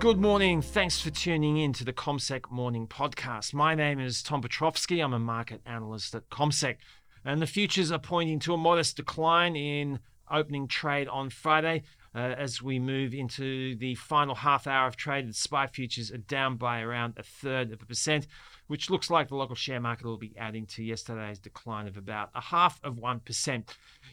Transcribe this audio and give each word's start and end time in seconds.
Good 0.00 0.18
morning. 0.18 0.62
Thanks 0.62 0.98
for 0.98 1.10
tuning 1.10 1.58
in 1.58 1.74
to 1.74 1.84
the 1.84 1.92
CommSec 1.92 2.50
Morning 2.50 2.86
Podcast. 2.86 3.52
My 3.52 3.74
name 3.74 4.00
is 4.00 4.22
Tom 4.22 4.40
Piotrowski. 4.40 5.04
I'm 5.04 5.12
a 5.12 5.18
market 5.18 5.60
analyst 5.66 6.14
at 6.14 6.30
CommSec. 6.30 6.76
And 7.22 7.42
the 7.42 7.46
futures 7.46 7.92
are 7.92 7.98
pointing 7.98 8.38
to 8.40 8.54
a 8.54 8.56
modest 8.56 8.96
decline 8.96 9.56
in 9.56 9.98
opening 10.30 10.68
trade 10.68 11.06
on 11.06 11.28
Friday. 11.28 11.82
Uh, 12.14 12.34
as 12.38 12.62
we 12.62 12.78
move 12.78 13.12
into 13.12 13.76
the 13.76 13.94
final 13.94 14.34
half 14.34 14.66
hour 14.66 14.88
of 14.88 14.96
trade, 14.96 15.28
the 15.28 15.34
SPI 15.34 15.66
futures 15.66 16.10
are 16.10 16.16
down 16.16 16.56
by 16.56 16.80
around 16.80 17.12
a 17.18 17.22
third 17.22 17.70
of 17.70 17.82
a 17.82 17.84
percent, 17.84 18.26
which 18.70 18.88
looks 18.88 19.10
like 19.10 19.26
the 19.26 19.34
local 19.34 19.56
share 19.56 19.80
market 19.80 20.06
will 20.06 20.16
be 20.16 20.32
adding 20.38 20.64
to 20.64 20.84
yesterday's 20.84 21.40
decline 21.40 21.88
of 21.88 21.96
about 21.96 22.30
a 22.36 22.40
half 22.40 22.78
of 22.84 22.94
1%. 22.94 23.64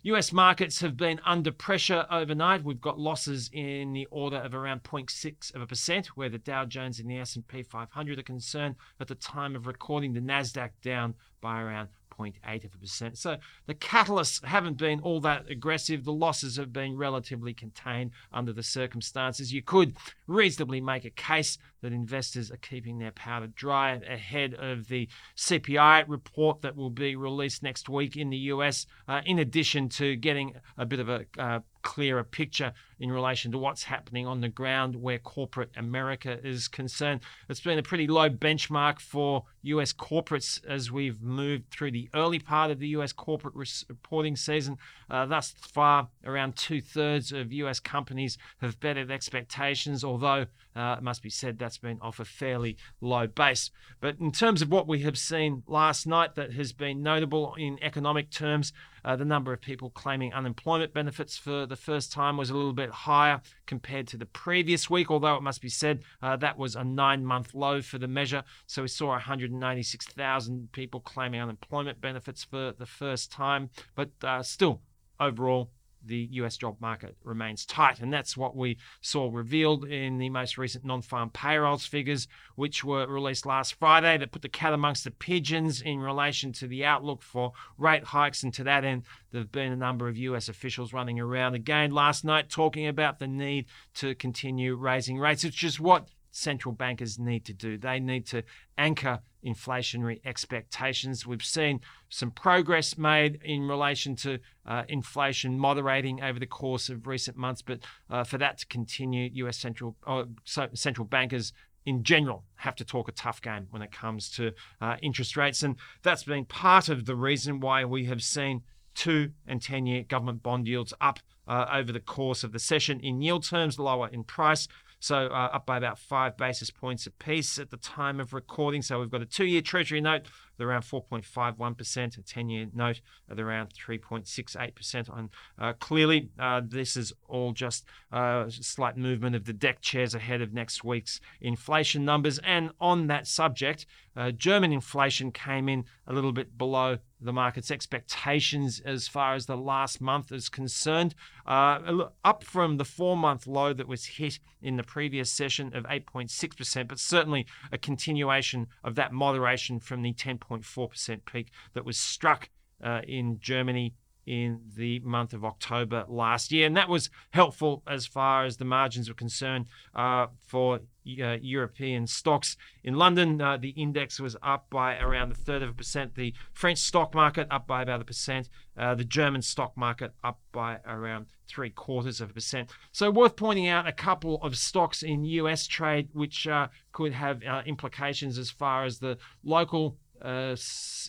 US 0.02 0.34
markets 0.34 0.82
have 0.82 0.98
been 0.98 1.22
under 1.24 1.52
pressure 1.52 2.08
overnight. 2.10 2.64
We've 2.64 2.82
got 2.82 2.98
losses 2.98 3.52
in 3.54 3.94
the 3.94 4.08
order 4.10 4.38
of 4.38 4.56
around 4.56 4.82
0.6 4.82 5.54
of 5.54 5.62
a 5.62 5.68
percent, 5.68 6.08
where 6.18 6.30
the 6.30 6.40
Dow 6.40 6.66
Jones 6.66 7.00
and 7.00 7.08
the 7.08 7.20
S&P 7.20 7.62
500 7.62 8.18
are 8.18 8.24
concerned. 8.24 8.78
At 9.00 9.08
the 9.08 9.14
time 9.14 9.56
of 9.56 9.68
recording, 9.68 10.14
the 10.14 10.22
Nasdaq 10.22 10.72
down 10.82 11.14
by 11.40 11.62
around 11.62 11.90
0.8 12.20 12.66
of 12.66 12.74
a 12.74 12.78
percent. 12.78 13.18
So 13.18 13.38
the 13.66 13.76
catalysts 13.76 14.44
haven't 14.44 14.78
been 14.78 15.00
all 15.02 15.20
that 15.22 15.50
aggressive. 15.50 16.04
The 16.04 16.14
losses 16.14 16.58
have 16.58 16.74
been 16.74 16.98
relatively 16.98 17.54
contained 17.54 18.12
under 18.32 18.54
the 18.54 18.64
circumstances. 18.64 19.54
You 19.54 19.62
could 19.62 19.96
reasonably 20.28 20.82
make 20.82 21.06
a 21.06 21.10
case 21.10 21.58
that 21.82 21.94
investors 21.94 22.52
are 22.52 22.58
keeping 22.58 22.98
their 22.98 23.12
powder 23.12 23.48
dry 23.48 23.94
ahead 23.94 24.54
of 24.56 24.88
the 24.88 25.08
CPI 25.36 26.06
report 26.08 26.62
that 26.62 26.76
will 26.76 26.90
be 26.90 27.16
released 27.16 27.62
next 27.62 27.88
week 27.88 28.18
in 28.18 28.30
the 28.30 28.38
US, 28.38 28.86
uh, 29.08 29.22
in 29.26 29.40
addition 29.40 29.90
to 29.90 30.16
getting 30.16 30.54
a 30.78 30.86
bit 30.86 31.00
of 31.00 31.10
a 31.10 31.26
uh, 31.38 31.60
clearer 31.88 32.22
picture 32.22 32.74
in 33.00 33.10
relation 33.10 33.50
to 33.50 33.58
what's 33.58 33.84
happening 33.84 34.28
on 34.28 34.42
the 34.42 34.50
ground 34.50 34.94
where 34.94 35.18
corporate 35.18 35.70
America 35.78 36.38
is 36.46 36.68
concerned. 36.68 37.22
It's 37.48 37.62
been 37.62 37.80
a 37.80 37.84
pretty 37.84 38.08
low 38.08 38.30
benchmark 38.30 39.00
for 39.00 39.46
US 39.62 39.94
corporates 39.94 40.60
as 40.66 40.92
we've 40.92 41.22
moved 41.22 41.72
through 41.72 41.92
the 41.92 42.10
early 42.14 42.40
part 42.40 42.72
of 42.72 42.80
the 42.80 42.90
US 42.90 43.14
corporate 43.14 43.54
reporting 43.56 44.36
season. 44.36 44.78
Uh, 45.10 45.26
thus 45.28 45.54
far, 45.58 46.10
around 46.26 46.58
two 46.58 46.82
thirds 46.82 47.32
of 47.32 47.54
US 47.54 47.80
companies 47.80 48.38
have 48.60 48.82
bettered 48.82 49.10
expectations, 49.10 50.04
although 50.04 50.48
uh, 50.76 50.96
it 50.98 51.04
must 51.04 51.24
be 51.24 51.30
said 51.30 51.58
that's 51.58 51.78
been 51.78 52.00
off 52.02 52.20
a 52.20 52.26
fairly 52.26 52.76
low 53.00 53.28
base. 53.28 53.72
But 54.02 54.20
in 54.20 54.34
terms 54.34 54.62
of 54.62 54.70
what 54.70 54.88
we 54.88 55.04
have 55.04 55.18
seen 55.18 55.64
last 55.68 56.06
night 56.06 56.36
that 56.36 56.52
has 56.52 56.74
been 56.74 57.02
notable 57.02 57.56
in 57.56 57.80
economic 57.82 58.30
terms, 58.30 58.74
uh, 59.08 59.16
the 59.16 59.24
number 59.24 59.54
of 59.54 59.62
people 59.62 59.90
claiming 59.90 60.34
unemployment 60.34 60.94
benefits 60.94 61.38
for 61.38 61.66
the 61.66 61.78
first 61.78 62.12
time 62.12 62.36
was 62.36 62.50
a 62.50 62.54
little 62.54 62.74
bit 62.74 62.90
higher 62.90 63.40
compared 63.66 64.06
to 64.06 64.18
the 64.18 64.26
previous 64.26 64.90
week, 64.90 65.10
although 65.10 65.36
it 65.36 65.42
must 65.42 65.62
be 65.62 65.70
said 65.70 66.02
uh, 66.22 66.36
that 66.36 66.58
was 66.58 66.76
a 66.76 66.84
nine 66.84 67.26
month 67.26 67.54
low 67.54 67.82
for 67.82 67.98
the 67.98 68.08
measure. 68.08 68.44
So 68.66 68.82
we 68.82 68.90
saw 68.90 69.08
196,000 69.08 70.74
people 70.74 71.00
claiming 71.00 71.40
unemployment 71.40 72.02
benefits 72.02 72.44
for 72.44 72.74
the 72.78 72.86
first 72.86 73.32
time, 73.32 73.70
but 73.96 74.10
uh, 74.22 74.44
still, 74.44 74.82
overall, 75.22 75.72
the 76.06 76.28
US 76.32 76.58
job 76.58 76.78
market 76.80 77.16
remains 77.24 77.66
tight. 77.66 78.00
And 78.00 78.12
that's 78.12 78.38
what 78.38 78.56
we 78.56 78.78
saw 79.02 79.30
revealed 79.32 79.86
in 79.86 80.18
the 80.18 80.30
most 80.30 80.58
recent 80.58 80.86
non 80.86 81.02
farm 81.02 81.30
payrolls 81.30 81.86
figures, 81.86 82.28
which 82.56 82.84
were 82.84 83.08
released 83.08 83.46
last 83.46 83.76
Friday, 83.76 84.18
that 84.18 84.32
put 84.32 84.42
the 84.42 84.50
cat 84.50 84.74
amongst 84.74 85.04
the 85.04 85.12
pigeons 85.12 85.82
in 85.82 86.00
relation 86.00 86.52
to 86.54 86.68
the 86.68 86.86
outlook 86.86 87.22
for 87.22 87.54
rate 87.78 88.06
hikes. 88.06 88.44
And 88.44 88.54
to 88.56 88.64
that 88.64 88.84
end, 88.84 89.04
there 89.32 89.42
have 89.42 89.52
been 89.52 89.72
a 89.72 89.78
number 89.78 90.08
of 90.08 90.18
US 90.18 90.50
officials 90.50 90.94
running 90.94 91.20
around 91.20 91.56
again 91.56 91.92
last 91.92 92.24
night 92.24 92.50
talking 92.50 92.88
about 92.88 93.20
the 93.20 93.28
need 93.28 93.66
to 93.96 94.16
continue 94.16 94.76
raising 94.76 95.18
rates, 95.18 95.44
which 95.44 95.64
is 95.64 95.80
what 95.80 96.08
central 96.38 96.74
bankers 96.74 97.18
need 97.18 97.46
to 97.46 97.54
do. 97.54 97.78
They 97.78 98.00
need 98.00 98.28
to 98.28 98.44
anchor 98.78 99.20
inflationary 99.46 100.20
expectations. 100.24 101.26
We've 101.26 101.44
seen 101.44 101.82
some 102.10 102.32
progress 102.32 102.98
made 102.98 103.40
in 103.44 103.68
relation 103.68 104.16
to 104.18 104.40
uh, 104.66 104.84
inflation 104.88 105.58
moderating 105.58 106.22
over 106.22 106.40
the 106.40 106.46
course 106.46 106.90
of 106.90 107.08
recent 107.08 107.38
months, 107.38 107.62
but 107.62 107.80
uh, 108.10 108.24
for 108.24 108.38
that 108.38 108.60
to 108.60 108.68
continue, 108.68 109.30
US 109.46 109.58
central 109.58 109.96
uh, 110.06 110.26
central 110.74 111.06
bankers 111.06 111.54
in 111.86 112.04
general 112.04 112.44
have 112.56 112.76
to 112.76 112.86
talk 112.86 113.08
a 113.08 113.14
tough 113.14 113.42
game 113.42 113.68
when 113.72 113.82
it 113.82 113.92
comes 113.92 114.30
to 114.32 114.52
uh, 114.82 114.98
interest 115.02 115.38
rates, 115.38 115.64
and 115.64 115.76
that's 116.04 116.24
been 116.24 116.46
part 116.46 116.90
of 116.90 117.06
the 117.06 117.16
reason 117.16 117.60
why 117.60 117.84
we 117.86 118.06
have 118.06 118.22
seen 118.22 118.62
two 118.94 119.32
and 119.48 119.62
ten 119.62 119.86
year 119.86 120.04
government 120.04 120.44
bond 120.44 120.68
yields 120.68 120.94
up. 121.02 121.20
Uh, 121.50 121.66
over 121.72 121.94
the 121.94 122.00
course 122.02 122.44
of 122.44 122.52
the 122.52 122.60
session 122.60 123.00
in 123.00 123.22
yield 123.22 123.42
terms, 123.42 123.80
lower 123.80 124.10
in 124.10 124.22
price. 124.22 124.68
So 125.00 125.28
uh, 125.28 125.50
up 125.54 125.66
by 125.66 125.78
about 125.78 126.00
five 126.00 126.38
basis 126.38 126.72
points 126.72 127.06
apiece 127.06 127.60
at 127.60 127.70
the 127.70 127.78
time 127.78 128.20
of 128.20 128.34
recording. 128.34 128.82
So 128.82 129.00
we've 129.00 129.10
got 129.12 129.22
a 129.22 129.26
two 129.26 129.46
year 129.46 129.62
Treasury 129.62 130.02
note 130.02 130.24
at 130.60 130.66
around 130.66 130.84
4.51%, 130.84 132.18
a 132.18 132.22
10 132.22 132.50
year 132.50 132.68
note 132.74 133.02
at 133.30 133.40
around 133.40 133.74
3.68%. 133.74 135.18
And 135.18 135.30
uh, 135.60 135.74
clearly, 135.74 136.30
uh, 136.40 136.62
this 136.66 136.98
is 136.98 137.14
all 137.28 137.54
just 137.54 137.86
uh, 138.12 138.46
slight 138.50 138.98
movement 138.98 139.36
of 139.36 139.46
the 139.46 139.54
deck 139.54 139.82
chairs 139.82 140.16
ahead 140.16 140.42
of 140.42 140.54
next 140.54 140.84
week's 140.84 141.20
inflation 141.42 142.06
numbers. 142.06 142.40
And 142.40 142.72
on 142.80 143.08
that 143.08 143.28
subject, 143.28 143.86
uh, 144.16 144.32
German 144.32 144.74
inflation 144.74 145.32
came 145.32 145.70
in 145.70 145.86
a 146.08 146.14
little 146.14 146.32
bit 146.32 146.58
below 146.58 146.98
the 147.22 147.34
market's 147.34 147.72
expectations 147.72 148.80
as 148.84 149.08
far 149.08 149.34
as 149.34 149.46
the 149.46 149.58
last 149.58 150.02
month 150.02 150.32
is 150.32 150.50
concerned, 150.50 151.16
uh, 151.46 152.06
up 152.24 152.44
from 152.44 152.78
the 152.78 152.86
four 152.86 153.16
month 153.16 153.48
low 153.48 153.74
that 153.74 153.88
was 153.88 154.06
hit 154.06 154.40
in 154.62 154.76
the 154.76 154.84
previous 154.84 155.32
session 155.32 155.76
of 155.76 155.84
8.6%, 155.86 156.88
but 156.88 157.00
certainly 157.00 157.46
a 157.72 157.78
continuation 157.78 158.68
of 158.84 158.96
that 158.96 159.14
moderation 159.14 159.80
from 159.80 160.02
the 160.02 160.14
10. 160.14 160.40
1.4% 160.50 161.26
peak 161.26 161.50
that 161.74 161.86
was 161.86 161.98
struck 161.98 162.50
uh, 162.84 163.02
in 163.08 163.40
Germany 163.40 163.94
in 164.28 164.60
the 164.76 165.00
month 165.00 165.34
of 165.34 165.46
October 165.46 166.04
last 166.10 166.52
year. 166.52 166.68
And 166.68 166.76
that 166.76 166.90
was 166.90 167.10
helpful 167.32 167.82
as 167.88 168.06
far 168.06 168.44
as 168.44 168.58
the 168.58 168.66
margins 168.66 169.08
were 169.08 169.16
concerned 169.16 169.68
uh, 169.96 170.28
for 170.46 170.82
uh, 171.24 171.38
European 171.42 172.06
stocks. 172.06 172.58
In 172.84 172.96
London, 172.96 173.42
uh, 173.42 173.56
the 173.56 173.70
index 173.70 174.20
was 174.20 174.36
up 174.44 174.70
by 174.70 174.98
around 174.98 175.32
a 175.32 175.36
third 175.36 175.62
of 175.62 175.70
a 175.70 175.74
percent. 175.74 176.16
The 176.16 176.34
French 176.52 176.80
stock 176.80 177.16
market 177.16 177.48
up 177.50 177.66
by 177.66 177.82
about 177.82 178.02
a 178.02 178.06
percent. 178.06 178.50
Uh, 178.78 178.94
the 178.96 179.06
German 179.06 179.42
stock 179.42 179.78
market 179.78 180.12
up 180.26 180.40
by 180.52 180.80
around 180.86 181.28
three 181.48 181.70
quarters 181.70 182.20
of 182.20 182.32
a 182.32 182.34
percent. 182.34 182.70
So, 182.92 183.10
worth 183.10 183.38
pointing 183.38 183.70
out 183.70 183.88
a 183.88 183.94
couple 183.94 184.42
of 184.44 184.58
stocks 184.58 185.02
in 185.02 185.24
US 185.24 185.66
trade 185.66 186.10
which 186.12 186.46
uh, 186.46 186.68
could 186.92 187.14
have 187.14 187.42
uh, 187.44 187.64
implications 187.66 188.38
as 188.38 188.52
far 188.52 188.84
as 188.84 189.00
the 189.00 189.18
local 189.46 189.98
uh, 190.22 190.56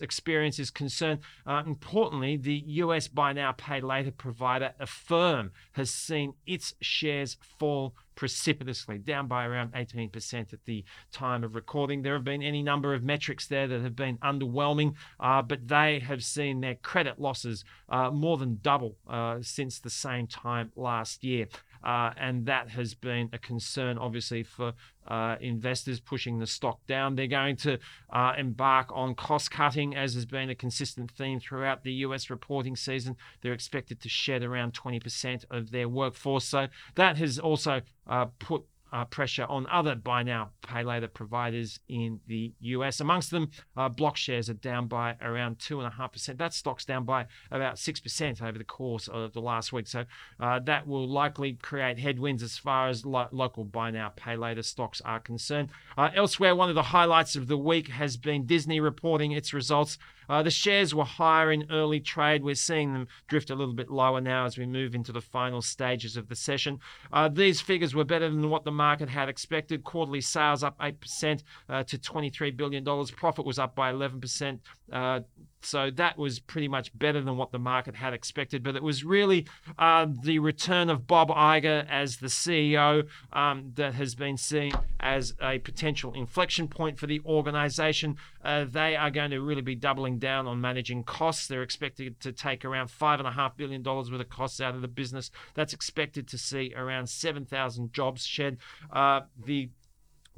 experience 0.03 0.59
is 0.59 0.71
concerned. 0.71 1.21
Uh, 1.47 1.63
importantly, 1.67 2.37
the 2.37 2.63
US 2.67 3.09
buy 3.09 3.33
now, 3.33 3.53
pay 3.53 3.81
later 3.81 4.11
provider 4.11 4.73
Affirm 4.79 5.53
has 5.73 5.91
seen 5.91 6.35
its 6.47 6.75
shares 6.81 7.37
fall 7.59 7.95
precipitously, 8.19 8.99
down 8.99 9.29
by 9.29 9.45
around 9.47 9.73
18% 9.75 10.53
at 10.53 10.65
the 10.65 10.85
time 11.13 11.45
of 11.45 11.55
recording. 11.55 12.03
There 12.03 12.15
have 12.15 12.25
been 12.25 12.43
any 12.43 12.65
number 12.65 12.93
of 12.93 13.05
metrics 13.05 13.47
there 13.47 13.69
that 13.69 13.81
have 13.81 13.95
been 13.95 14.19
underwhelming, 14.19 14.95
uh, 15.21 15.41
but 15.43 15.69
they 15.69 16.01
have 16.01 16.25
seen 16.25 16.61
their 16.61 16.75
credit 16.75 17.21
losses 17.21 17.65
uh, 17.89 18.11
more 18.11 18.37
than 18.37 18.59
double 18.61 18.97
uh, 19.09 19.39
since 19.41 19.79
the 19.79 19.89
same 19.89 20.27
time 20.27 20.73
last 20.75 21.23
year. 21.23 21.47
Uh, 21.83 22.11
and 22.17 22.47
that 22.47 22.71
has 22.71 22.95
been 22.95 23.29
a 23.33 23.39
concern, 23.39 23.99
obviously, 23.99 24.43
for 24.43 24.73
uh, 25.07 25.37
investors 25.41 26.01
pushing 26.01 26.39
the 26.39 26.47
stock 26.47 26.85
down. 26.87 27.15
They're 27.15 27.27
going 27.27 27.57
to 27.57 27.79
uh, 28.13 28.35
embark 28.37 28.91
on 28.93 29.15
cost 29.15 29.51
cutting, 29.51 29.97
as 29.97 30.15
has 30.15 30.27
been 30.27 30.51
a 30.51 30.55
consistent 30.55 31.11
theme 31.11 31.41
throughout 31.41 31.83
the 31.83 31.93
US 31.93 32.31
reporting 32.31 32.77
season. 32.77 33.17
They're 33.41 33.53
expected 33.53 34.01
to 34.01 34.09
shed 34.09 34.43
around 34.43 34.75
20% 34.75 35.45
of 35.51 35.71
their 35.71 35.89
workforce. 35.89 36.45
So 36.45 36.69
that 36.95 37.17
has 37.19 37.39
also 37.39 37.83
uh, 38.07 38.27
put 38.39 38.65
uh, 38.93 39.05
pressure 39.05 39.45
on 39.49 39.67
other 39.71 39.95
buy 39.95 40.23
now, 40.23 40.51
pay 40.63 40.83
later 40.83 41.09
providers 41.09 41.81
in 41.89 42.21
the 42.27 42.53
US. 42.61 43.01
Amongst 43.01 43.31
them, 43.31 43.51
uh, 43.77 43.89
block 43.89 44.17
shares 44.17 44.49
are 44.49 44.55
down 44.55 44.89
by 44.89 45.17
around 45.21 45.59
2.5%. 45.59 46.39
That 46.39 46.55
stock's 46.55 46.85
down 46.85 47.05
by 47.05 47.27
about 47.51 47.77
6% 47.77 48.43
over 48.43 48.59
the 48.59 48.65
course 48.65 49.09
of 49.09 49.33
the 49.33 49.41
last 49.41 49.73
week. 49.73 49.87
So 49.87 50.05
uh, 50.41 50.61
that 50.61 50.87
will 50.87 51.09
likely 51.09 51.55
create 51.55 51.99
headwinds 51.99 52.43
as 52.43 52.59
far 52.59 52.89
as 52.89 53.05
lo- 53.05 53.29
local 53.33 53.65
buy 53.65 53.91
now, 53.91 54.13
pay 54.17 54.37
later 54.37 54.63
stocks 54.63 55.01
are 55.05 55.21
concerned. 55.21 55.71
Uh, 55.97 56.11
elsewhere, 56.15 56.55
one 56.55 56.69
of 56.69 56.75
the 56.75 56.83
highlights 56.83 57.37
of 57.37 57.49
the 57.49 57.59
week 57.59 57.89
has 57.89 58.17
been 58.17 58.47
Disney 58.47 58.81
reporting 58.81 59.33
its 59.33 59.53
results 59.53 59.99
uh, 60.29 60.43
the 60.43 60.51
shares 60.51 60.95
were 60.95 61.05
higher 61.05 61.51
in 61.51 61.67
early 61.71 62.01
trade. 62.01 62.43
We're 62.43 62.55
seeing 62.55 62.93
them 62.93 63.09
drift 63.29 63.51
a 63.51 63.55
little 63.55 63.75
bit 63.75 63.91
lower 63.91 64.21
now 64.21 64.45
as 64.45 64.59
we 64.59 64.67
move 64.67 64.95
into 64.95 65.13
the 65.13 65.21
final 65.21 65.63
stages 65.63 66.17
of 66.17 66.29
the 66.29 66.37
session. 66.37 66.81
Uh, 67.13 67.29
these 67.29 67.61
figures 67.61 67.95
were 67.95 68.05
better 68.05 68.29
than 68.29 68.51
what 68.51 68.65
the 68.65 68.73
market 68.73 69.09
had 69.09 69.29
expected. 69.29 69.85
Quarterly 69.85 70.21
sales 70.21 70.63
up 70.63 70.79
8% 70.79 71.43
uh, 71.69 71.83
to 71.85 71.99
$23 71.99 72.57
billion. 72.57 72.85
Profit 73.17 73.47
was 73.47 73.59
up 73.59 73.75
by 73.75 73.93
11% 73.93 74.59
Uh, 74.91 75.21
so 75.61 75.91
that 75.91 76.19
was 76.19 76.39
pretty 76.39 76.69
much 76.69 76.97
better 76.97 77.21
than 77.21 77.37
what 77.37 77.53
the 77.53 77.59
market 77.59 77.97
had 77.97 78.13
expected. 78.13 78.63
But 78.63 78.77
it 78.77 78.83
was 78.83 79.05
really 79.05 79.47
uh, 79.79 80.07
the 80.23 80.39
return 80.39 80.91
of 80.91 81.07
Bob 81.07 81.29
Iger 81.29 81.87
as 81.89 82.19
the 82.19 82.29
CEO 82.29 83.09
um, 83.33 83.73
that 83.75 83.95
has 83.95 84.15
been 84.15 84.37
seen 84.37 84.73
as 85.01 85.35
a 85.43 85.59
potential 85.59 86.13
inflection 86.15 86.69
point 86.69 86.99
for 86.99 87.07
the 87.07 87.21
organization. 87.25 88.17
Uh, 88.45 88.65
they 88.65 88.97
are 88.97 89.11
going 89.11 89.31
to 89.31 89.41
really 89.41 89.63
be 89.63 89.75
doubling 89.75 90.19
down 90.19 90.47
on 90.47 90.61
managing 90.61 91.05
costs. 91.05 91.47
They're 91.47 91.63
expected 91.63 92.21
to 92.21 92.33
take 92.33 92.65
around 92.65 92.89
$5.5 92.89 93.57
billion 93.57 93.83
worth 93.83 94.13
of 94.13 94.29
costs 94.29 94.61
out 94.61 94.75
of 94.75 94.83
the 94.83 94.89
business. 94.89 95.31
That's 95.55 95.73
expected 95.73 96.29
to 96.29 96.39
see 96.39 96.73
around 96.77 97.09
7,000 97.09 97.93
jobs 97.93 98.25
shed. 98.25 98.59
Uh, 98.93 99.23
the 99.45 99.71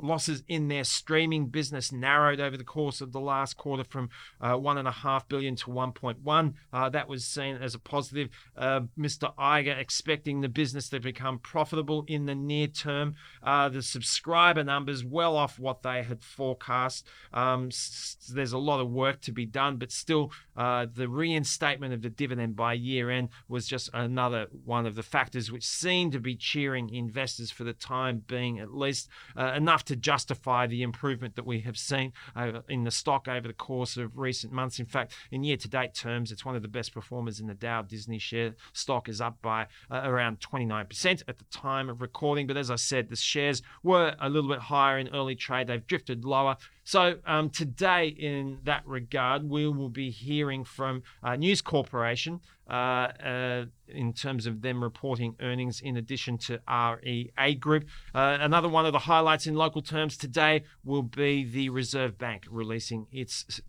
losses 0.03 0.43
in 0.49 0.69
their 0.69 0.85
streaming 0.85 1.47
business 1.47 1.93
narrowed 1.93 2.41
over 2.41 2.57
the 2.57 2.65
course 2.65 3.01
of 3.01 3.13
the 3.13 3.21
last 3.21 3.57
quarter 3.57 3.85
from 3.85 4.09
uh, 4.41 4.55
one 4.55 4.79
and 4.79 4.89
a 4.89 4.93
half 4.93 5.29
billion 5.29 5.57
to 5.57 5.67
1.1. 5.67 6.55
Uh, 6.73 6.89
that 6.89 7.09
was 7.09 7.25
seen 7.25 7.57
as 7.57 7.75
a 7.75 7.79
positive. 7.79 8.29
Uh, 8.57 8.81
Mr. 8.99 9.35
Iger 9.37 9.79
expecting 9.79 10.41
the 10.41 10.49
business 10.49 10.89
to 10.89 11.01
become 11.01 11.39
profitable 11.39 12.05
in 12.07 12.27
the 12.27 12.35
near 12.35 12.67
term. 12.67 13.15
Uh, 13.43 13.69
the 13.69 13.83
subscriber 13.83 14.65
numbers 14.65 15.05
well 15.05 15.37
off 15.37 15.59
what 15.59 15.83
they 15.83 16.03
had 16.03 16.23
forecast. 16.23 17.07
Um, 17.33 17.67
s- 17.69 18.17
there's 18.33 18.53
a 18.53 18.59
lot 18.59 18.81
of 18.81 18.91
work 18.91 19.21
to 19.23 19.33
be 19.33 19.47
done, 19.47 19.77
but 19.77 19.93
still, 19.93 20.33
uh, 20.57 20.87
the 20.93 21.09
reinstatement 21.09 21.95
of 21.95 22.03
the 22.03 22.11
dividend 22.11 22.57
by 22.57 22.73
year 22.75 23.11
end 23.11 23.29
was 23.49 23.67
just 23.67 23.91
another 23.93 24.47
one 24.65 24.87
of 24.87 24.95
the 24.95 25.03
factors 25.03 25.51
which 25.51 25.67
seemed 25.67 26.13
to 26.13 26.21
be 26.21 26.35
cheering 26.37 26.91
investors 26.93 27.51
for 27.51 27.65
the 27.65 27.73
time 27.73 28.23
being, 28.27 28.59
at 28.59 28.75
least 28.75 29.09
uh, 29.37 29.53
enough 29.57 29.85
to 29.91 29.97
justify 29.97 30.69
the 30.69 30.83
improvement 30.85 31.35
that 31.35 31.45
we 31.45 31.59
have 31.63 31.77
seen 31.77 32.13
uh, 32.37 32.61
in 32.69 32.85
the 32.85 32.93
stock 32.93 33.27
over 33.27 33.49
the 33.49 33.53
course 33.53 33.97
of 33.97 34.17
recent 34.17 34.53
months. 34.53 34.79
In 34.79 34.87
fact, 34.87 35.13
in 35.33 35.43
year 35.43 35.57
to 35.57 35.69
date 35.69 35.95
terms, 35.95 36.31
it's 36.31 36.45
one 36.45 36.55
of 36.55 36.63
the 36.63 36.69
best 36.69 36.95
performers 36.95 37.41
in 37.41 37.49
the 37.49 37.55
Dow. 37.55 37.83
Disney 37.83 38.21
share 38.21 38.55
stock 38.73 39.09
is 39.09 39.21
up 39.21 39.43
by 39.43 39.67
uh, 39.91 40.03
around 40.05 40.39
29% 40.39 41.25
at 41.27 41.39
the 41.39 41.45
time 41.51 41.89
of 41.89 42.01
recording. 42.01 42.47
But 42.47 42.57
as 42.57 42.71
I 42.71 42.77
said, 42.77 43.09
the 43.09 43.17
shares 43.17 43.63
were 43.83 44.15
a 44.21 44.31
little 44.31 44.49
bit 44.49 44.61
higher 44.61 44.97
in 44.97 45.09
early 45.09 45.35
trade, 45.35 45.67
they've 45.67 45.85
drifted 45.85 46.25
lower. 46.25 46.57
So 46.91 47.19
um, 47.25 47.51
today, 47.51 48.09
in 48.09 48.59
that 48.65 48.85
regard, 48.85 49.49
we 49.49 49.69
will 49.69 49.91
be 49.91 50.11
hearing 50.11 50.65
from 50.65 51.05
uh, 51.23 51.37
News 51.37 51.63
Corporation 51.63 52.41
uh, 52.69 52.73
uh, 52.73 53.65
in 53.89 54.13
terms 54.13 54.47
of 54.47 54.63
them 54.63 54.83
reporting 54.83 55.35
earnings 55.41 55.81
in 55.81 55.97
addition 55.97 56.39
to 56.39 56.61
REA 56.69 57.55
Group. 57.57 57.85
Uh, 58.15 58.39
another 58.41 58.69
one 58.69 58.87
of 58.87 58.93
the 58.93 59.01
highlights 59.01 59.47
in 59.47 59.55
local 59.55 59.83
terms 59.83 60.17
today 60.17 60.63
will 60.85 61.03
be 61.03 61.45
the 61.45 61.69
Reserve 61.69 62.17
Bank 62.17 62.45
releasing 62.49 63.07
its 63.11 63.61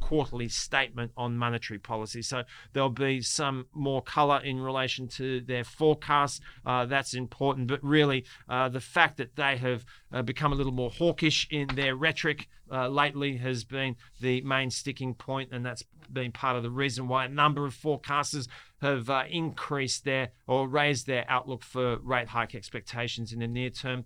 quarterly 0.00 0.48
statement 0.48 1.12
on 1.16 1.38
monetary 1.38 1.78
policy. 1.78 2.20
So 2.22 2.42
there'll 2.72 2.90
be 2.90 3.22
some 3.22 3.66
more 3.72 4.02
color 4.02 4.40
in 4.42 4.60
relation 4.60 5.08
to 5.08 5.40
their 5.40 5.64
forecasts. 5.64 6.40
Uh, 6.66 6.84
that's 6.84 7.14
important, 7.14 7.66
but 7.68 7.82
really 7.82 8.26
uh, 8.48 8.68
the 8.68 8.80
fact 8.80 9.16
that 9.18 9.36
they 9.36 9.56
have 9.56 9.84
become 10.22 10.52
a 10.52 10.56
little 10.56 10.72
more 10.72 10.90
hawkish 10.90 11.46
in 11.50 11.68
their 11.68 11.94
rhetoric 11.94 12.48
uh, 12.70 12.88
lately 12.88 13.36
has 13.38 13.64
been 13.64 13.96
the 14.20 14.40
main 14.42 14.70
sticking 14.70 15.14
point, 15.14 15.50
and 15.52 15.64
that's 15.64 15.84
been 16.12 16.32
part 16.32 16.56
of 16.56 16.62
the 16.62 16.70
reason 16.70 17.08
why 17.08 17.24
a 17.24 17.28
number 17.28 17.64
of 17.66 17.74
forecasters 17.74 18.48
have 18.80 19.10
uh, 19.10 19.24
increased 19.30 20.04
their 20.04 20.30
or 20.46 20.68
raised 20.68 21.06
their 21.06 21.24
outlook 21.28 21.62
for 21.62 21.98
rate 21.98 22.28
hike 22.28 22.54
expectations 22.54 23.32
in 23.32 23.40
the 23.40 23.46
near 23.46 23.70
term. 23.70 24.04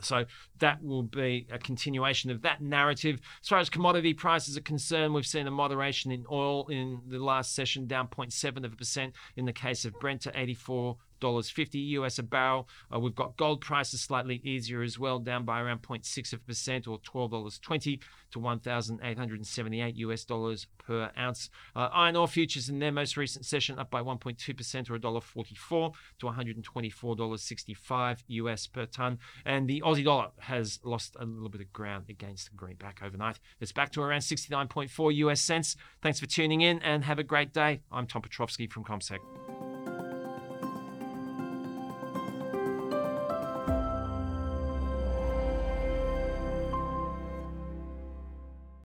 So 0.00 0.24
that 0.58 0.82
will 0.82 1.02
be 1.02 1.46
a 1.50 1.58
continuation 1.58 2.30
of 2.30 2.42
that 2.42 2.62
narrative. 2.62 3.20
As 3.42 3.48
far 3.48 3.58
as 3.58 3.68
commodity 3.68 4.14
prices 4.14 4.56
are 4.56 4.62
concerned, 4.62 5.12
we've 5.12 5.26
seen 5.26 5.46
a 5.46 5.50
moderation 5.50 6.10
in 6.10 6.24
oil 6.30 6.66
in 6.68 7.02
the 7.08 7.18
last 7.18 7.54
session, 7.54 7.86
down 7.86 8.08
0.7 8.08 8.64
of 8.64 8.72
a 8.72 8.76
percent 8.76 9.12
in 9.36 9.44
the 9.44 9.52
case 9.52 9.84
of 9.84 9.92
Brent 10.00 10.22
to 10.22 10.32
84 10.34 10.96
$50 11.30 11.74
US 11.90 12.18
a 12.18 12.22
barrel. 12.22 12.68
Uh, 12.92 13.00
we've 13.00 13.14
got 13.14 13.36
gold 13.36 13.60
prices 13.60 14.00
slightly 14.00 14.40
easier 14.44 14.82
as 14.82 14.98
well, 14.98 15.18
down 15.18 15.44
by 15.44 15.60
around 15.60 15.82
0.6 15.82 16.32
of 16.32 16.40
a 16.40 16.42
percent 16.42 16.86
or 16.86 16.98
$12.20 17.00 18.00
to 18.32 18.38
1,878 18.38 19.96
US 19.96 20.24
dollars 20.24 20.66
per 20.78 21.10
ounce. 21.18 21.50
Uh, 21.76 21.88
iron 21.92 22.16
ore 22.16 22.28
futures 22.28 22.68
in 22.68 22.78
their 22.78 22.92
most 22.92 23.16
recent 23.16 23.46
session 23.46 23.78
up 23.78 23.90
by 23.90 24.02
1.2% 24.02 24.90
or 24.90 24.98
$1.44 24.98 25.92
to 26.18 26.26
$124.65 26.26 28.16
US 28.28 28.66
per 28.66 28.86
ton. 28.86 29.18
And 29.44 29.68
the 29.68 29.82
Aussie 29.82 30.04
dollar 30.04 30.28
has 30.40 30.80
lost 30.82 31.16
a 31.18 31.24
little 31.24 31.48
bit 31.48 31.60
of 31.60 31.72
ground 31.72 32.06
against 32.08 32.50
the 32.50 32.56
greenback 32.56 33.00
overnight. 33.04 33.38
It's 33.60 33.72
back 33.72 33.92
to 33.92 34.02
around 34.02 34.20
69.4 34.20 35.14
US 35.16 35.40
cents. 35.40 35.76
Thanks 36.00 36.18
for 36.20 36.26
tuning 36.26 36.62
in 36.62 36.80
and 36.80 37.04
have 37.04 37.18
a 37.18 37.24
great 37.24 37.52
day. 37.52 37.82
I'm 37.90 38.06
Tom 38.06 38.22
Piotrowski 38.22 38.70
from 38.70 38.84
CommSec. 38.84 39.18